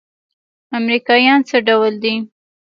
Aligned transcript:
امريکايان 0.79 1.39
څه 1.49 1.57
ډول 1.67 1.93
دي. 2.03 2.15